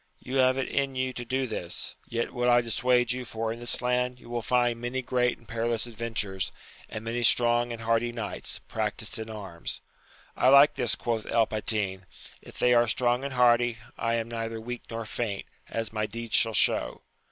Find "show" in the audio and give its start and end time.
16.55-17.03